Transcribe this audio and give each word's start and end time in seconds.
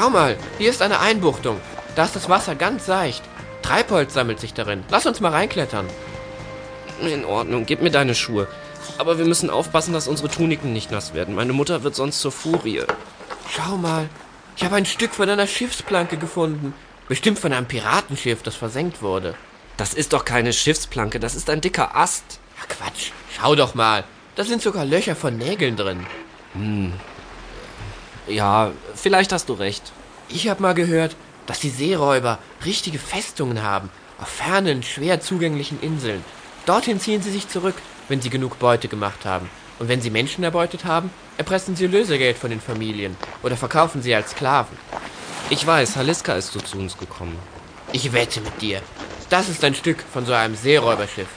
Schau 0.00 0.08
mal, 0.08 0.38
hier 0.56 0.70
ist 0.70 0.80
eine 0.80 1.00
Einbuchtung. 1.00 1.60
Da 1.94 2.06
ist 2.06 2.16
das 2.16 2.30
Wasser 2.30 2.54
ganz 2.54 2.86
seicht. 2.86 3.22
Treibholz 3.60 4.14
sammelt 4.14 4.40
sich 4.40 4.54
darin. 4.54 4.82
Lass 4.88 5.04
uns 5.04 5.20
mal 5.20 5.28
reinklettern. 5.28 5.86
In 7.02 7.26
Ordnung, 7.26 7.66
gib 7.66 7.82
mir 7.82 7.90
deine 7.90 8.14
Schuhe. 8.14 8.48
Aber 8.96 9.18
wir 9.18 9.26
müssen 9.26 9.50
aufpassen, 9.50 9.92
dass 9.92 10.08
unsere 10.08 10.30
Tuniken 10.30 10.72
nicht 10.72 10.90
nass 10.90 11.12
werden. 11.12 11.34
Meine 11.34 11.52
Mutter 11.52 11.82
wird 11.82 11.94
sonst 11.94 12.22
zur 12.22 12.32
Furie. 12.32 12.80
Schau 13.50 13.76
mal, 13.76 14.08
ich 14.56 14.64
habe 14.64 14.76
ein 14.76 14.86
Stück 14.86 15.12
von 15.12 15.28
einer 15.28 15.46
Schiffsplanke 15.46 16.16
gefunden. 16.16 16.72
Bestimmt 17.06 17.38
von 17.38 17.52
einem 17.52 17.66
Piratenschiff, 17.66 18.42
das 18.42 18.54
versenkt 18.54 19.02
wurde. 19.02 19.34
Das 19.76 19.92
ist 19.92 20.14
doch 20.14 20.24
keine 20.24 20.54
Schiffsplanke, 20.54 21.20
das 21.20 21.34
ist 21.34 21.50
ein 21.50 21.60
dicker 21.60 21.94
Ast. 21.94 22.40
Ach 22.58 22.68
Quatsch, 22.68 23.10
schau 23.36 23.54
doch 23.54 23.74
mal. 23.74 24.04
Da 24.34 24.44
sind 24.44 24.62
sogar 24.62 24.86
Löcher 24.86 25.14
von 25.14 25.36
Nägeln 25.36 25.76
drin. 25.76 26.06
Hm. 26.54 26.94
Ja, 28.30 28.70
vielleicht 28.94 29.32
hast 29.32 29.48
du 29.48 29.54
recht. 29.54 29.92
Ich 30.28 30.48
habe 30.48 30.62
mal 30.62 30.74
gehört, 30.74 31.16
dass 31.46 31.58
die 31.58 31.70
Seeräuber 31.70 32.38
richtige 32.64 33.00
Festungen 33.00 33.62
haben, 33.62 33.90
auf 34.20 34.28
fernen, 34.28 34.84
schwer 34.84 35.20
zugänglichen 35.20 35.80
Inseln. 35.80 36.24
Dorthin 36.64 37.00
ziehen 37.00 37.22
sie 37.22 37.32
sich 37.32 37.48
zurück, 37.48 37.74
wenn 38.08 38.20
sie 38.20 38.30
genug 38.30 38.58
Beute 38.60 38.86
gemacht 38.86 39.24
haben. 39.24 39.50
Und 39.80 39.88
wenn 39.88 40.00
sie 40.00 40.10
Menschen 40.10 40.44
erbeutet 40.44 40.84
haben, 40.84 41.10
erpressen 41.38 41.74
sie 41.74 41.86
Lösegeld 41.86 42.38
von 42.38 42.50
den 42.50 42.60
Familien 42.60 43.16
oder 43.42 43.56
verkaufen 43.56 44.02
sie 44.02 44.14
als 44.14 44.30
Sklaven. 44.30 44.76
Ich 45.48 45.66
weiß, 45.66 45.96
Haliska 45.96 46.34
ist 46.34 46.52
so 46.52 46.60
zu 46.60 46.78
uns 46.78 46.96
gekommen. 46.98 47.36
Ich 47.92 48.12
wette 48.12 48.40
mit 48.40 48.60
dir. 48.60 48.80
Das 49.30 49.48
ist 49.48 49.64
ein 49.64 49.74
Stück 49.74 50.04
von 50.12 50.26
so 50.26 50.32
einem 50.32 50.54
Seeräuberschiff. 50.54 51.28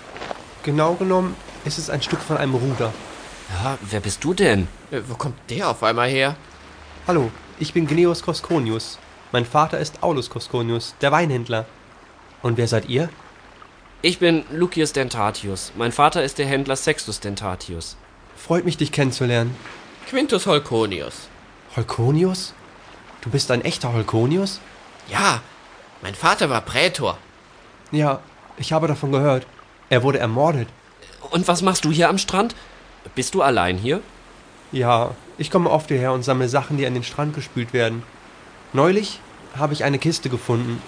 Genau 0.62 0.94
genommen 0.94 1.36
ist 1.66 1.80
es 1.80 1.90
ein 1.90 2.02
Stück 2.04 2.20
von 2.20 2.38
einem 2.38 2.54
Ruder. 2.54 2.94
Ja, 3.50 3.78
wer 3.82 4.00
bist 4.00 4.24
du 4.24 4.34
denn? 4.34 4.68
Äh, 4.92 5.02
wo 5.08 5.16
kommt 5.16 5.38
der 5.50 5.70
auf 5.70 5.82
einmal 5.82 6.10
her? 6.10 6.36
Hallo, 7.06 7.32
ich 7.60 7.74
bin 7.74 7.86
Gneos 7.86 8.24
Koskonius. 8.24 8.98
Mein 9.34 9.44
Vater 9.44 9.78
ist 9.78 10.02
Aulus 10.04 10.30
Koskonius, 10.30 10.96
der 11.02 11.12
Weinhändler. 11.12 11.66
Und 12.42 12.56
wer 12.56 12.70
seid 12.70 12.88
ihr? 12.88 13.10
Ich 14.02 14.20
bin 14.20 14.46
Lucius 14.54 14.94
Dentatius. 14.94 15.74
Mein 15.76 15.92
Vater 15.92 16.24
ist 16.24 16.38
der 16.38 16.46
Händler 16.46 16.78
Sextus 16.78 17.20
Dentatius. 17.20 17.98
Freut 18.38 18.64
mich, 18.64 18.78
dich 18.78 18.94
kennenzulernen. 18.94 19.54
Quintus 20.08 20.48
Holconius. 20.48 21.28
Holconius? 21.76 22.54
Du 23.20 23.30
bist 23.30 23.52
ein 23.52 23.66
echter 23.66 23.92
Holconius? 23.92 24.62
Ja, 25.10 25.42
mein 26.02 26.16
Vater 26.16 26.50
war 26.50 26.62
Prätor. 26.62 27.18
Ja, 27.92 28.22
ich 28.56 28.72
habe 28.72 28.88
davon 28.88 29.12
gehört. 29.12 29.46
Er 29.90 30.04
wurde 30.04 30.20
ermordet. 30.20 30.70
Und 31.32 31.50
was 31.50 31.64
machst 31.64 31.84
du 31.84 31.92
hier 31.92 32.08
am 32.08 32.18
Strand? 32.18 32.56
Bist 33.14 33.36
du 33.36 33.42
allein 33.42 33.78
hier? 33.78 34.02
Ja, 34.74 35.12
ich 35.38 35.52
komme 35.52 35.70
oft 35.70 35.90
hierher 35.90 36.14
und 36.14 36.24
sammle 36.24 36.50
Sachen, 36.50 36.78
die 36.78 36.88
an 36.88 36.96
den 36.96 37.04
Strand 37.04 37.36
gespült 37.36 37.74
werden. 37.74 38.02
Neulich 38.74 39.20
habe 39.56 39.74
ich 39.74 39.84
eine 39.84 40.00
Kiste 40.00 40.30
gefunden. 40.30 40.82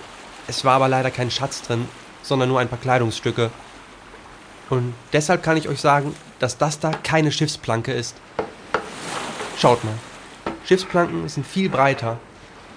Es 0.48 0.66
war 0.66 0.74
aber 0.74 0.88
leider 0.88 1.12
kein 1.12 1.30
Schatz 1.30 1.62
drin, 1.62 1.88
sondern 2.24 2.50
nur 2.50 2.60
ein 2.60 2.68
paar 2.68 2.80
Kleidungsstücke. 2.80 3.52
Und 4.72 4.96
deshalb 5.14 5.44
kann 5.44 5.56
ich 5.56 5.70
euch 5.70 5.82
sagen, 5.82 6.16
dass 6.40 6.58
das 6.58 6.80
da 6.80 6.94
keine 7.04 7.32
Schiffsplanke 7.32 7.94
ist. 7.94 8.16
Schaut 9.56 9.84
mal. 9.84 9.94
Schiffsplanken 10.66 11.30
sind 11.30 11.46
viel 11.46 11.70
breiter. 11.70 12.18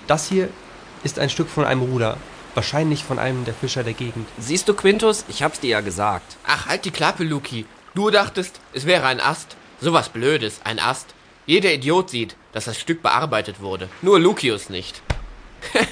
Das 0.06 0.28
hier 0.28 0.50
ist 1.04 1.18
ein 1.18 1.30
Stück 1.30 1.48
von 1.48 1.64
einem 1.64 1.80
Ruder. 1.80 2.18
Wahrscheinlich 2.54 3.02
von 3.02 3.18
einem 3.18 3.46
der 3.46 3.54
Fischer 3.54 3.82
der 3.82 3.94
Gegend. 3.94 4.28
Siehst 4.38 4.68
du, 4.68 4.74
Quintus? 4.74 5.24
Ich 5.28 5.42
hab's 5.42 5.60
dir 5.60 5.70
ja 5.70 5.80
gesagt. 5.80 6.36
Ach, 6.46 6.66
halt 6.66 6.84
die 6.84 6.90
Klappe, 6.90 7.24
Luki. 7.24 7.64
Du 7.94 8.10
dachtest, 8.10 8.60
es 8.74 8.84
wäre 8.84 9.06
ein 9.06 9.22
Ast. 9.22 9.56
Sowas 9.80 10.08
Blödes, 10.08 10.60
ein 10.64 10.80
Ast. 10.80 11.14
Jeder 11.46 11.72
Idiot 11.72 12.10
sieht, 12.10 12.36
dass 12.52 12.64
das 12.66 12.78
Stück 12.78 13.00
bearbeitet 13.02 13.60
wurde. 13.60 13.88
Nur 14.02 14.18
Lucius 14.18 14.68
nicht. 14.70 15.00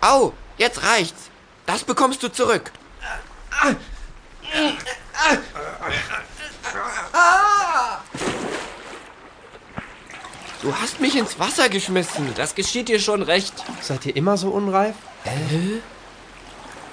Au, 0.00 0.32
jetzt 0.56 0.82
reicht's. 0.84 1.30
Das 1.66 1.82
bekommst 1.84 2.22
du 2.22 2.28
zurück. 2.28 2.70
Du 10.62 10.74
hast 10.74 11.00
mich 11.00 11.16
ins 11.16 11.38
Wasser 11.38 11.68
geschmissen. 11.68 12.32
Das 12.36 12.54
geschieht 12.54 12.88
dir 12.88 13.00
schon 13.00 13.22
recht. 13.22 13.52
Seid 13.80 14.06
ihr 14.06 14.16
immer 14.16 14.36
so 14.36 14.50
unreif? 14.50 14.94
Hä? 15.24 15.80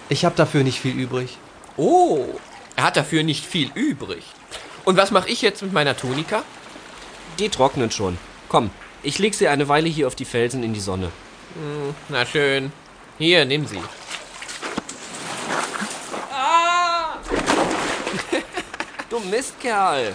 Ich 0.09 0.25
hab 0.25 0.35
dafür 0.35 0.63
nicht 0.63 0.79
viel 0.79 0.99
übrig. 0.99 1.37
Oh, 1.77 2.25
er 2.75 2.83
hat 2.83 2.97
dafür 2.97 3.23
nicht 3.23 3.45
viel 3.45 3.71
übrig. 3.73 4.23
Und 4.85 4.97
was 4.97 5.11
mache 5.11 5.29
ich 5.29 5.41
jetzt 5.41 5.61
mit 5.61 5.73
meiner 5.73 5.95
Tunika? 5.95 6.43
Die 7.39 7.49
trocknen 7.49 7.91
schon. 7.91 8.17
Komm, 8.49 8.69
ich 9.01 9.19
leg 9.19 9.33
sie 9.33 9.47
eine 9.47 9.67
Weile 9.67 9.89
hier 9.89 10.07
auf 10.07 10.15
die 10.15 10.25
Felsen 10.25 10.63
in 10.63 10.73
die 10.73 10.79
Sonne. 10.79 11.11
Hm, 11.55 11.95
na 12.09 12.25
schön. 12.25 12.71
Hier, 13.17 13.45
nimm 13.45 13.67
sie. 13.67 13.81
Ah! 16.31 17.17
du 19.09 19.19
Mistkerl. 19.19 20.13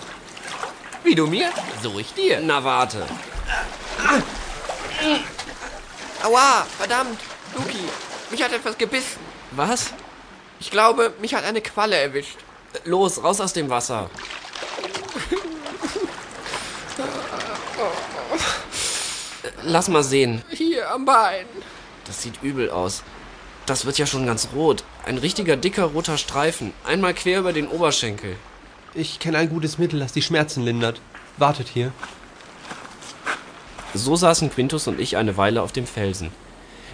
Wie 1.04 1.14
du 1.14 1.26
mir, 1.26 1.50
so 1.82 1.98
ich 1.98 2.12
dir. 2.12 2.40
Na 2.40 2.62
warte. 2.62 3.06
Aua, 6.22 6.66
verdammt. 6.76 7.20
Luki, 7.54 7.78
mich 8.30 8.42
hat 8.42 8.52
etwas 8.52 8.76
gebissen. 8.76 9.20
Was? 9.52 9.92
Ich 10.60 10.70
glaube, 10.70 11.14
mich 11.20 11.34
hat 11.34 11.44
eine 11.44 11.60
Qualle 11.62 11.96
erwischt. 11.96 12.36
Los, 12.84 13.22
raus 13.22 13.40
aus 13.40 13.52
dem 13.52 13.70
Wasser. 13.70 14.10
Lass 19.62 19.88
mal 19.88 20.02
sehen. 20.02 20.42
Hier 20.50 20.90
am 20.90 21.04
Bein. 21.04 21.46
Das 22.06 22.22
sieht 22.22 22.42
übel 22.42 22.70
aus. 22.70 23.02
Das 23.66 23.84
wird 23.84 23.98
ja 23.98 24.06
schon 24.06 24.24
ganz 24.24 24.48
rot. 24.54 24.82
Ein 25.04 25.18
richtiger 25.18 25.56
dicker 25.56 25.84
roter 25.84 26.16
Streifen. 26.16 26.72
Einmal 26.84 27.12
quer 27.12 27.40
über 27.40 27.52
den 27.52 27.68
Oberschenkel. 27.68 28.36
Ich 28.94 29.18
kenne 29.18 29.38
ein 29.38 29.50
gutes 29.50 29.76
Mittel, 29.76 30.00
das 30.00 30.12
die 30.12 30.22
Schmerzen 30.22 30.62
lindert. 30.62 31.00
Wartet 31.36 31.68
hier. 31.68 31.92
So 33.94 34.16
saßen 34.16 34.50
Quintus 34.50 34.86
und 34.86 35.00
ich 35.00 35.16
eine 35.16 35.36
Weile 35.36 35.62
auf 35.62 35.72
dem 35.72 35.86
Felsen. 35.86 36.30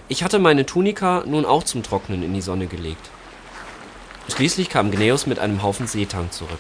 Ich 0.09 0.23
hatte 0.23 0.39
meine 0.39 0.67
Tunika 0.67 1.23
nun 1.27 1.45
auch 1.47 1.63
zum 1.63 1.83
Trocknen 1.83 2.23
in 2.23 2.35
die 2.35 2.43
Sonne 2.43 2.67
gelegt. 2.67 3.09
Schließlich 4.29 4.69
kam 4.71 4.91
Gneus 4.91 5.27
mit 5.27 5.39
einem 5.39 5.63
Haufen 5.63 5.87
Seetang 5.87 6.31
zurück. 6.31 6.59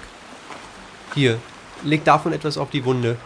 Hier, 1.14 1.38
leg 1.82 2.04
davon 2.04 2.32
etwas 2.32 2.58
auf 2.58 2.70
die 2.70 2.84
Wunde. 2.84 3.16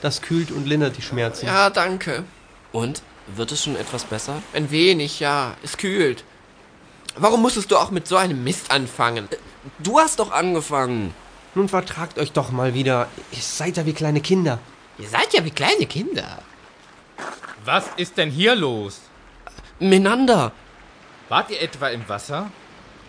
Das 0.00 0.22
kühlt 0.22 0.50
und 0.50 0.66
lindert 0.66 0.96
die 0.96 1.02
Schmerzen. 1.02 1.46
Ja, 1.46 1.70
danke. 1.70 2.24
Und? 2.72 3.02
Wird 3.26 3.52
es 3.52 3.62
schon 3.64 3.76
etwas 3.76 4.04
besser? 4.04 4.42
Ein 4.54 4.70
wenig, 4.70 5.20
ja. 5.20 5.54
Es 5.62 5.76
kühlt. 5.76 6.24
Warum 7.16 7.42
musstest 7.42 7.70
du 7.70 7.76
auch 7.76 7.90
mit 7.90 8.06
so 8.06 8.16
einem 8.16 8.42
Mist 8.44 8.70
anfangen? 8.70 9.28
Du 9.78 9.98
hast 9.98 10.18
doch 10.18 10.30
angefangen. 10.30 11.14
Nun 11.54 11.68
vertragt 11.68 12.18
euch 12.18 12.32
doch 12.32 12.50
mal 12.50 12.74
wieder. 12.74 13.08
Ihr 13.32 13.42
seid 13.42 13.76
ja 13.76 13.86
wie 13.86 13.92
kleine 13.92 14.20
Kinder. 14.20 14.58
Ihr 14.98 15.08
seid 15.08 15.32
ja 15.34 15.44
wie 15.44 15.50
kleine 15.50 15.86
Kinder. 15.86 16.42
Was 17.64 17.84
ist 17.96 18.16
denn 18.16 18.30
hier 18.30 18.54
los? 18.54 19.00
Menander! 19.78 20.52
Wart 21.28 21.50
ihr 21.50 21.60
etwa 21.60 21.88
im 21.88 22.08
Wasser? 22.08 22.50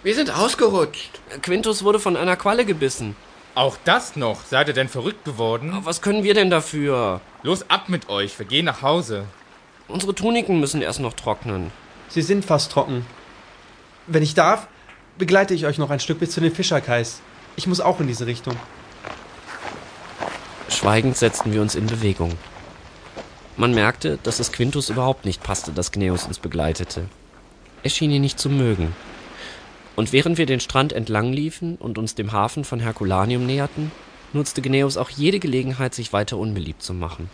Wir 0.04 0.16
sind 0.16 0.32
ausgerutscht. 0.36 1.20
Quintus 1.44 1.84
wurde 1.84 2.00
von 2.00 2.18
einer 2.18 2.36
Qualle 2.36 2.66
gebissen. 2.66 3.16
Auch 3.54 3.78
das 3.86 4.16
noch? 4.16 4.44
Seid 4.46 4.68
ihr 4.68 4.74
denn 4.74 4.88
verrückt 4.88 5.26
geworden? 5.26 5.78
Was 5.84 6.02
können 6.02 6.24
wir 6.24 6.34
denn 6.34 6.50
dafür? 6.50 7.22
Los 7.44 7.70
ab 7.70 7.88
mit 7.88 8.10
euch, 8.10 8.40
wir 8.40 8.48
gehen 8.48 8.66
nach 8.66 8.82
Hause. 8.82 9.26
Unsere 9.88 10.16
Tuniken 10.16 10.60
müssen 10.60 10.82
erst 10.82 11.02
noch 11.02 11.14
trocknen. 11.14 11.72
Sie 12.10 12.24
sind 12.24 12.46
fast 12.46 12.72
trocken. 12.72 13.06
Wenn 14.08 14.24
ich 14.24 14.34
darf, 14.34 14.68
begleite 15.20 15.54
ich 15.54 15.68
euch 15.68 15.78
noch 15.78 15.92
ein 15.92 16.00
Stück 16.00 16.20
bis 16.20 16.32
zu 16.32 16.42
den 16.42 16.56
Fischerkais. 16.56 17.22
Ich 17.56 17.68
muss 17.68 17.80
auch 17.80 18.00
in 18.00 18.08
diese 18.08 18.26
Richtung. 18.26 18.56
Schweigend 20.68 21.16
setzten 21.16 21.54
wir 21.54 21.62
uns 21.62 21.76
in 21.76 21.86
Bewegung. 21.86 22.32
Man 23.56 23.76
merkte, 23.76 24.18
dass 24.24 24.40
es 24.40 24.52
Quintus 24.52 24.90
überhaupt 24.90 25.26
nicht 25.26 25.44
passte, 25.44 25.72
dass 25.72 25.92
Gneus 25.92 26.26
uns 26.26 26.40
begleitete. 26.40 27.06
Er 27.84 27.90
schien 27.92 28.10
ihn 28.10 28.22
nicht 28.22 28.40
zu 28.40 28.50
mögen. 28.50 28.96
Und 30.02 30.14
während 30.14 30.40
wir 30.40 30.48
den 30.48 30.60
Strand 30.60 30.94
entlang 30.94 31.32
liefen 31.32 31.76
und 31.76 32.00
uns 32.00 32.16
dem 32.16 32.32
Hafen 32.32 32.64
von 32.64 32.80
Herculaneum 32.80 33.46
näherten, 33.46 33.92
nutzte 34.34 34.64
Gneus 34.64 34.98
auch 34.98 35.12
jede 35.12 35.38
Gelegenheit, 35.38 35.94
sich 35.94 36.12
weiter 36.12 36.40
unbeliebt 36.40 36.82
zu 36.82 36.96
machen. 36.96 37.30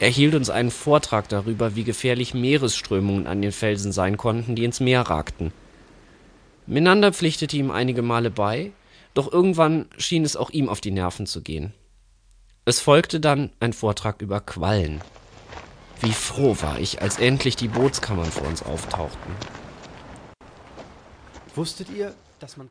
Er 0.00 0.08
hielt 0.08 0.34
uns 0.34 0.48
einen 0.48 0.70
Vortrag 0.70 1.28
darüber, 1.28 1.76
wie 1.76 1.84
gefährlich 1.84 2.32
Meeresströmungen 2.32 3.26
an 3.26 3.42
den 3.42 3.52
Felsen 3.52 3.92
sein 3.92 4.16
konnten, 4.16 4.54
die 4.54 4.64
ins 4.64 4.80
Meer 4.80 5.02
ragten. 5.02 5.52
Menander 6.66 7.12
pflichtete 7.12 7.58
ihm 7.58 7.70
einige 7.70 8.00
Male 8.00 8.30
bei, 8.30 8.72
doch 9.12 9.30
irgendwann 9.30 9.84
schien 9.98 10.24
es 10.24 10.34
auch 10.34 10.48
ihm 10.48 10.70
auf 10.70 10.80
die 10.80 10.92
Nerven 10.92 11.26
zu 11.26 11.42
gehen. 11.42 11.74
Es 12.64 12.80
folgte 12.80 13.20
dann 13.20 13.50
ein 13.60 13.74
Vortrag 13.74 14.22
über 14.22 14.40
Quallen. 14.40 15.02
Wie 16.00 16.12
froh 16.12 16.56
war 16.62 16.80
ich, 16.80 17.02
als 17.02 17.18
endlich 17.18 17.56
die 17.56 17.68
Bootskammern 17.68 18.30
vor 18.32 18.48
uns 18.48 18.62
auftauchten. 18.62 19.34
Wusstet 21.54 21.90
ihr, 21.90 22.14
dass 22.40 22.56
man 22.56 22.70